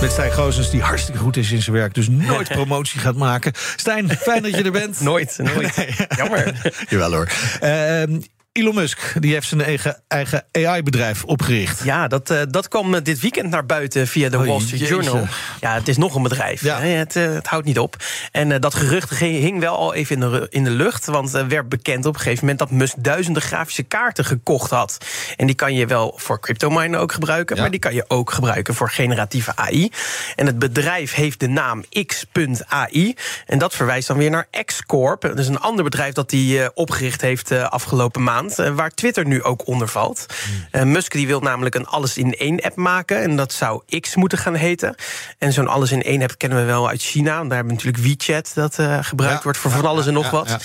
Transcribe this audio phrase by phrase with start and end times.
[0.00, 3.52] Met Stijn Goosens, die hartstikke goed is in zijn werk, dus nooit promotie gaat maken.
[3.76, 5.00] Stijn, fijn dat je er bent.
[5.00, 5.86] Nooit, nooit.
[6.16, 6.72] Jammer.
[6.88, 7.28] Jawel hoor.
[7.60, 8.20] Ehm,
[8.56, 11.84] Elon Musk die heeft zijn eigen, eigen AI-bedrijf opgericht.
[11.84, 14.80] Ja, dat, uh, dat kwam eh, dit weekend naar buiten via de Oh, Wall Street
[14.80, 14.88] jezus.
[14.88, 15.26] Journal.
[15.60, 16.62] Ja, het is nog een bedrijf.
[16.62, 16.80] Ja.
[16.80, 17.96] hè, Het, eh, het houdt niet op.
[18.32, 21.06] En eh, dat gerucht hing wel al even in de, in de lucht.
[21.06, 24.98] Want er werd bekend op een gegeven moment dat Musk duizenden grafische kaarten gekocht had.
[25.36, 27.56] En die kan je wel voor cryptominen ook gebruiken.
[27.56, 27.62] Ja.
[27.62, 29.90] Maar die kan je ook gebruiken voor generatieve AI.
[30.36, 33.14] En het bedrijf heeft de naam X.ai.
[33.46, 35.20] En dat verwijst dan weer naar X-Corp.
[35.20, 38.45] Dat is een ander bedrijf dat hij eh, opgericht heeft eh, afgelopen maand.
[38.54, 40.26] Eh, waar Twitter nu ook onder valt.
[40.70, 43.22] Eh, Musk die wil namelijk een alles-in-één-app maken.
[43.22, 44.94] En dat zou X moeten gaan heten.
[45.38, 47.30] En zo'n alles-in-één-app kennen we wel uit China.
[47.30, 50.08] Daar hebben we natuurlijk WeChat dat eh, gebruikt Ja, wordt voor ja, van alles ja,
[50.08, 50.48] en nog wat.
[50.48, 50.58] ja.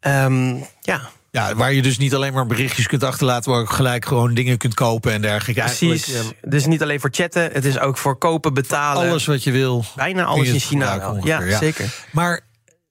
[0.00, 4.04] Ehm, ja, Ja, waar je dus niet alleen maar berichtjes kunt achterlaten, maar ook gelijk
[4.04, 5.60] gewoon dingen kunt kopen en dergelijke.
[5.62, 6.12] precies.
[6.12, 9.08] Eigenlijk, is niet alleen voor chatten, het is ook voor kopen, betalen.
[9.08, 9.84] alles wat je wil.
[9.96, 12.04] Bijna alles in China Ja, zeker.
[12.10, 12.40] Maar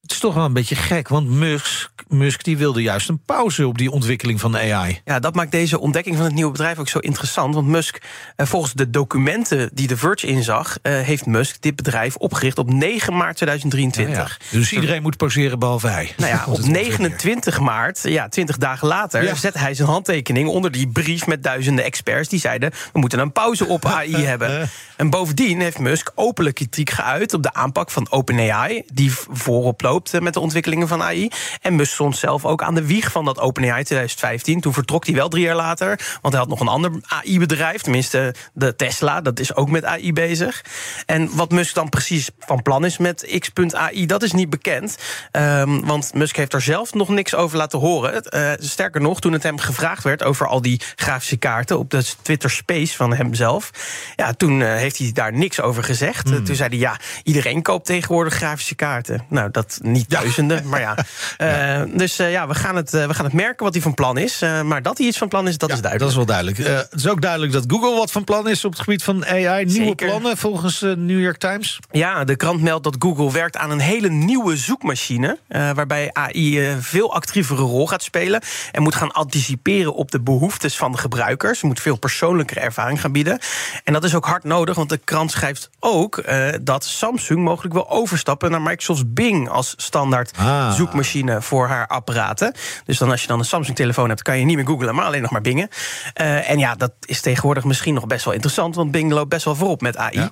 [0.04, 3.68] het is toch wel een beetje gek, want Musk, Musk die wilde juist een pauze
[3.68, 5.02] op die ontwikkeling van de AI.
[5.06, 7.56] Ja, dat maakt deze ontdekking van het nieuwe bedrijf ook zo interessant.
[7.56, 8.02] Want Musk,
[8.36, 12.74] eh, volgens de documenten die The Verge inzag, eh, heeft Musk dit bedrijf opgericht op
[12.74, 14.38] 9 maart 2023.
[14.52, 16.14] Ja, Dus iedereen moet pauzeren behalve hij.
[16.18, 16.74] Nou ja, op het wordt weer.
[16.82, 19.36] 29 maart, ja, 20 dagen later, Ja.
[19.36, 23.32] zette hij zijn handtekening onder die brief met duizenden experts die zeiden: we moeten een
[23.32, 24.70] pauze op AI hebben.
[24.96, 29.92] En bovendien heeft Musk openlijk kritiek geuit op de aanpak van OpenAI, die voorop loopt
[30.02, 31.30] eh, met de ontwikkelingen van AI.
[31.62, 34.62] En Musk stond zelf ook aan de wieg van dat OpenAI 2015.
[34.62, 38.36] Toen vertrok hij wel drie jaar later, want hij had nog een ander AI-bedrijf, tenminste
[38.54, 40.62] de Tesla, dat is ook met AI bezig.
[41.06, 44.98] En wat Musk dan precies van plan is met X.ai, dat is niet bekend.
[45.32, 48.24] Ehm, want Musk heeft er zelf nog niks over laten horen.
[48.24, 52.04] Eh, sterker nog, toen het hem gevraagd werd over al die grafische kaarten op de
[52.22, 53.70] Twitter Space van hemzelf,
[54.16, 56.30] ja, toen eh, heeft hij daar niks over gezegd.
[56.30, 56.44] Hmm.
[56.44, 59.26] Toen zei hij: ja, iedereen koopt tegenwoordig grafische kaarten.
[59.30, 60.96] Nou, dat niet duizenden, maar ja.
[61.38, 63.94] Eh, Dus eh, ja, we gaan, het, eh, we gaan het merken wat hij van
[63.94, 64.40] plan is.
[64.64, 66.10] Maar dat hij iets van plan is, dat Ja, is dat duidelijk.
[66.12, 66.90] is wel duidelijk.
[66.92, 69.66] Het is ook duidelijk dat Google wat van plan is op het gebied van AI.
[69.66, 70.08] Nieuwe Zeker.
[70.08, 71.80] plannen volgens de New York Times.
[71.92, 75.38] Ja, de krant meldt dat Google werkt aan een hele nieuwe zoekmachine.
[75.48, 78.42] waarbij AI een veel actievere rol gaat spelen.
[78.72, 81.62] En moet gaan anticiperen op de behoeftes van de gebruikers.
[81.62, 83.40] Moet veel persoonlijkere ervaring gaan bieden.
[83.84, 86.24] En dat is ook hard nodig, want de krant schrijft ook
[86.62, 90.72] dat Samsung mogelijk wil overstappen naar Microsoft's Bing als standaard Ah.
[90.72, 92.54] zoekmachine voor haar apparaten.
[92.86, 95.22] Dus dan als je dan een Samsung-telefoon hebt, kan je niet meer googlen, maar alleen
[95.22, 95.68] nog maar bingen.
[96.14, 99.46] Eh, en ja, dat is tegenwoordig misschien nog best wel interessant, want Bing loopt best
[99.46, 100.18] wel voorop met AI.
[100.20, 100.30] Ja.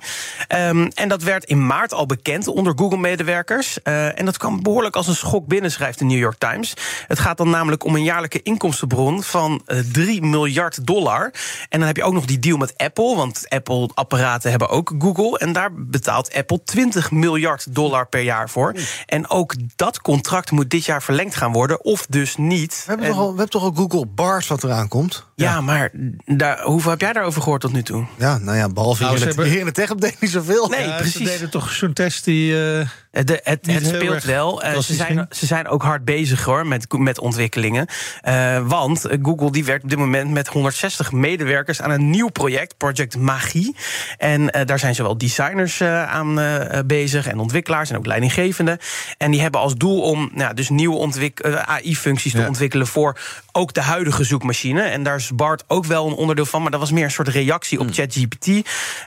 [0.52, 3.82] Ehm, en dat werd in maart al bekend onder Google-medewerkers.
[3.82, 6.74] Eh, en dat kwam behoorlijk als een schok binnen, schrijft de New York Times.
[7.06, 11.32] Het gaat dan namelijk om een jaarlijke inkomstenbron van eh, 3 miljard dollar.
[11.68, 15.38] En dan heb je ook nog die deal met Apple, want Apple-apparaten hebben ook Google.
[15.38, 18.74] En daar betaalt Apple 20 miljard dollar per jaar voor.
[19.06, 22.82] En ook dat contract moet dit jaar verlengd gaan worden, of dus niet.
[22.84, 25.26] We hebben, En- toch al, we hebben toch al Google Bars wat eraan komt?
[25.42, 25.90] Ja, maar
[26.26, 28.06] daar, hoeveel heb jij daarover gehoord tot nu toe?
[28.18, 30.30] Ja, nou ja, behalve Nou, hier, in het, hebben- hier in de tech update niet
[30.30, 30.68] zoveel.
[30.68, 31.16] Nee, Ja, precies.
[31.16, 32.78] Ze deden toch zo'n test die...
[32.78, 34.62] Eh, De, het, het speelt erg wel.
[34.62, 37.86] Eh, ze, zijn, ze zijn ook hard bezig hoor met, met ontwikkelingen.
[38.20, 42.28] Eh, want eh, Google die werkt op dit moment met 160 medewerkers aan een nieuw
[42.28, 43.76] project, Project Magie.
[44.18, 48.06] En eh, daar zijn zowel designers eh, aan eh, eh, bezig en ontwikkelaars en ook
[48.06, 48.78] leidinggevenden.
[49.18, 52.46] En die hebben als doel om nou, dus nieuwe eh, AI-functies te Ja.
[52.46, 53.18] ontwikkelen voor
[53.52, 54.82] ook de huidige zoekmachine.
[54.82, 57.28] En daar is Bart ook wel een onderdeel van, maar dat was meer een soort
[57.28, 57.86] reactie Hmm.
[57.88, 58.46] op ChatGPT.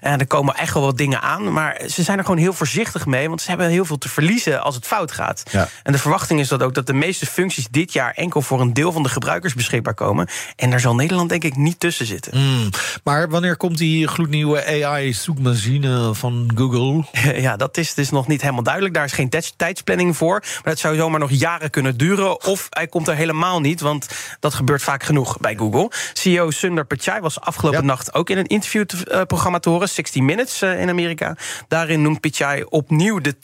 [0.01, 3.05] En er komen echt wel wat dingen aan, maar ze zijn er gewoon heel voorzichtig
[3.05, 5.43] mee, want ze hebben heel veel te verliezen als het fout gaat.
[5.51, 5.67] Ja.
[5.83, 8.73] En de verwachting is dat ook dat de meeste functies dit jaar enkel voor een
[8.73, 10.27] deel van de gebruikers beschikbaar komen.
[10.55, 12.37] En daar zal Nederland denk ik niet tussen zitten.
[12.37, 12.69] mm.
[13.03, 17.03] Maar wanneer komt die gloednieuwe AI-zoekmachine van Google?
[17.45, 18.93] Ja, dat is dus nog niet helemaal duidelijk.
[18.93, 20.39] Daar is geen tijds- tijdsplanning voor.
[20.39, 22.43] Maar het zou zomaar nog jaren kunnen duren.
[22.45, 24.07] Of hij komt er helemaal niet, want
[24.39, 25.91] dat gebeurt vaak genoeg bij Google.
[26.13, 27.85] CEO Sundar Pichai was afgelopen Ja.
[27.85, 31.35] nacht ook in een interviewprogramma te horen, 60 Minutes eh, in Amerika.
[31.67, 33.39] Daarin noemt Pichai opnieuw de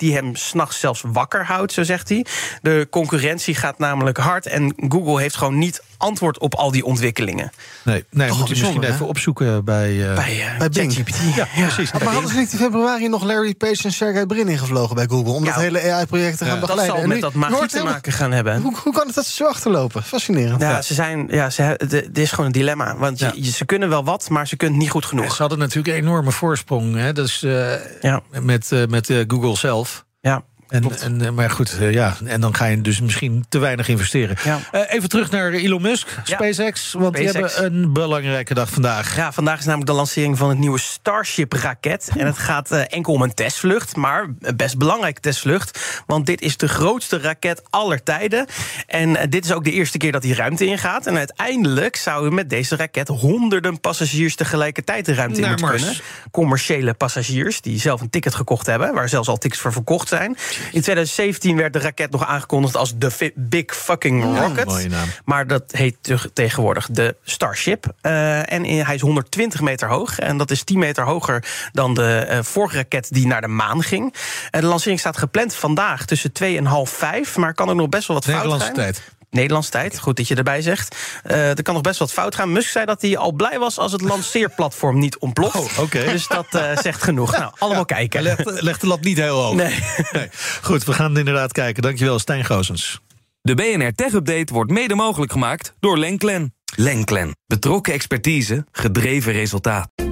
[0.00, 2.26] die hem s'nachts zelfs wakker houdt, zo zegt hij.
[2.62, 7.52] De concurrentie gaat namelijk hard en Google heeft gewoon niet antwoord op al die ontwikkelingen.
[7.84, 10.08] Nee, nee Toch moet je misschien even opzoeken bij...
[10.08, 10.92] eh, Bij, Bij Bing.
[10.92, 11.34] ChatGPT.
[11.36, 11.92] Ja, precies.
[11.92, 15.32] Maar hadden ze niet in februari nog Larry Page en Sergey Brin ingevlogen bij Google...
[15.32, 15.52] om Ja.
[15.52, 16.60] dat hele AI-project te gaan Ja.
[16.60, 16.94] Dat begeleiden?
[16.94, 18.60] zal En met nu- dat magie te maken gaan hebben.
[18.62, 20.02] Hoe, hoe kan het dat ze zo achterlopen?
[20.02, 20.60] Fascinerend.
[20.60, 22.96] Ja, ze zijn, ja, ze, dit is gewoon een dilemma.
[22.96, 23.32] Want je- Ja.
[23.34, 25.34] je- ze kunnen wel wat, maar ze kunnen niet goed Ja, genoeg.
[25.34, 26.96] Ze hadden natuurlijk een enorme voorsprong.
[26.96, 27.12] Hè?
[27.12, 27.72] Dus, eh,
[28.02, 30.04] Ja, met, met eh, Google zelf.
[30.20, 30.42] ja.
[30.72, 32.16] En, en, eh, maar goed, eh, ja.
[32.24, 34.36] En dan ga je dus misschien te weinig investeren.
[34.44, 34.58] Ja.
[34.70, 36.08] Eh, even terug naar Elon Musk.
[36.24, 36.92] SpaceX.
[36.92, 37.54] Want die SpaceX.
[37.56, 39.16] hebben een belangrijke dag vandaag.
[39.16, 42.10] Ja, vandaag is namelijk de lancering van het nieuwe Starship-raket.
[42.16, 46.02] En het gaat enkel om een testvlucht, maar een best belangrijke testvlucht.
[46.06, 48.46] Want dit is de grootste raket aller tijden.
[48.86, 51.06] En dit is ook de eerste keer dat die ruimte ingaat.
[51.06, 55.94] En uiteindelijk zouden met deze raket honderden passagiers tegelijkertijd de ruimte in moeten kunnen.
[56.30, 60.36] Commerciële passagiers die zelf een ticket gekocht hebben, waar zelfs al tickets voor verkocht zijn.
[60.64, 64.64] In 2017 werd de raket nog aangekondigd als de Big Fucking Rocket.
[64.64, 65.08] mooie naam.
[65.24, 67.86] Maar dat heet te- tegenwoordig de Starship.
[68.00, 70.18] Eh, en hij is 120 meter hoog.
[70.18, 73.82] En dat is 10 meter hoger dan de eh, vorige raket die naar de maan
[73.82, 74.14] ging.
[74.50, 77.36] En de lancering staat gepland vandaag tussen 2 en half 5.
[77.36, 78.76] Maar kan er nog best wel wat fout Nederlandse gaan.
[78.76, 79.02] tijd.
[79.32, 80.96] Nederlandse tijd, goed dat je erbij zegt.
[81.22, 82.52] Eh, er kan nog best wat fout gaan.
[82.52, 85.56] Musk zei dat hij al blij was als het lanceerplatform niet ontploft.
[85.56, 86.04] Oh, oké.
[86.04, 87.36] Dus dat eh, zegt genoeg.
[87.38, 88.22] Nou, allemaal kijken.
[88.44, 89.54] Legt de lat niet heel hoog.
[89.54, 89.78] Nee.
[90.12, 90.28] Nee.
[90.62, 91.82] Goed, we gaan inderdaad kijken.
[91.82, 93.00] Dankjewel, Stijn Goosens.
[93.42, 96.54] De BNR Tech Update wordt mede mogelijk gemaakt door Lenklen.
[96.76, 97.36] Lenklen.
[97.46, 100.11] Betrokken expertise, gedreven resultaat.